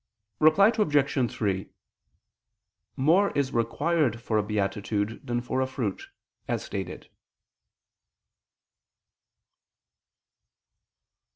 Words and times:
Reply 0.39 0.71
Obj. 0.75 1.31
3: 1.31 1.69
More 2.95 3.29
is 3.37 3.53
required 3.53 4.19
for 4.19 4.39
a 4.39 4.43
beatitude 4.43 5.21
than 5.23 5.41
for 5.41 5.61
a 5.61 5.67
fruit, 5.67 6.09
as 6.47 6.63
stated. 6.63 7.07